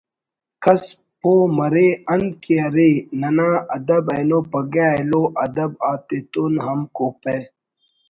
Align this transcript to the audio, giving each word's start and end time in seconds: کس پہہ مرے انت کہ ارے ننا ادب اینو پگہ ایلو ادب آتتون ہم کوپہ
کس 0.63 0.83
پہہ 1.19 1.41
مرے 1.57 1.87
انت 2.13 2.29
کہ 2.43 2.55
ارے 2.65 2.89
ننا 3.19 3.49
ادب 3.75 4.03
اینو 4.13 4.39
پگہ 4.51 4.87
ایلو 4.93 5.23
ادب 5.45 5.71
آتتون 5.91 6.53
ہم 6.65 6.79
کوپہ 6.95 7.35